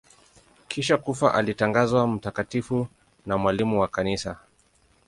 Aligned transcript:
Kisha 0.67 0.97
kufa 0.97 1.33
alitangazwa 1.33 2.07
mtakatifu 2.07 2.87
na 3.25 3.37
mwalimu 3.37 3.81
wa 3.81 3.87
Kanisa. 3.87 4.37